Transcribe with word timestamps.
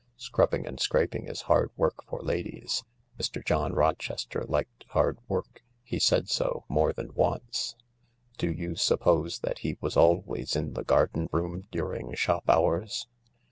Scrubbing 0.17 0.65
and 0.65 0.79
scraping 0.79 1.27
is 1.27 1.41
hard 1.43 1.69
work 1.77 2.03
for 2.07 2.23
ladies. 2.23 2.83
Mr. 3.19 3.45
John 3.45 3.73
Rochester 3.73 4.43
liked 4.47 4.83
hard 4.89 5.19
work; 5.27 5.61
he 5.83 5.99
said 5.99 6.27
so, 6.27 6.65
more 6.67 6.91
than 6.91 7.13
once. 7.13 7.75
Do 8.39 8.51
not 8.51 8.79
suppose 8.79 9.41
that 9.41 9.59
he 9.59 9.77
was 9.79 9.95
always 9.95 10.55
in 10.55 10.73
the 10.73 10.83
garden 10.83 11.29
room 11.31 11.67
during 11.69 12.15
shop 12.15 12.49
hours. 12.49 13.05